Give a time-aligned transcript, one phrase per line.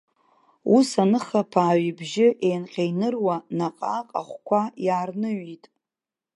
[0.75, 5.63] Ус аныхаԥааҩ ибжьы еинҟьа-еиныруа наҟ-ааҟ ахәқәа иаарныҩит.